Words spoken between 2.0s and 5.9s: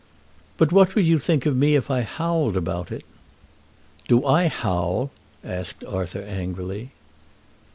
howled about it?" "Do I howl?" asked